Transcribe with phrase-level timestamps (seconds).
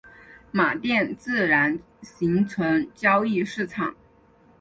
[0.49, 3.95] 马甸自然形成交易市场。